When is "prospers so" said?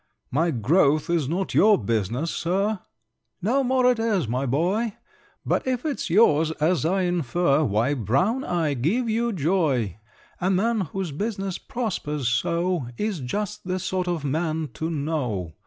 11.59-12.87